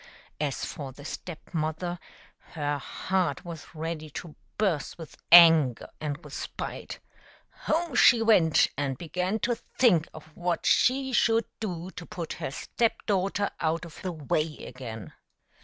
As 0.39 0.65
for 0.65 0.91
the 0.91 1.05
Step 1.05 1.53
mother, 1.53 1.99
her 2.53 2.79
heart 2.79 3.45
was 3.45 3.75
ready 3.75 4.09
to 4.09 4.35
burst 4.57 4.97
with 4.97 5.15
anger 5.31 5.89
and 6.01 6.17
with 6.23 6.33
spite. 6.33 6.97
Home 7.65 7.93
she 7.93 8.19
went 8.19 8.69
and 8.75 8.97
began 8.97 9.37
to 9.41 9.53
think 9.77 10.07
of 10.11 10.35
what 10.35 10.65
she 10.65 11.13
should 11.13 11.45
do 11.59 11.91
to 11.91 12.07
put 12.07 12.33
her 12.41 12.49
step 12.49 13.05
daughter 13.05 13.51
out 13.59 13.85
of 13.85 14.01
the 14.01 14.11
way 14.11 14.57
again. 14.65 15.13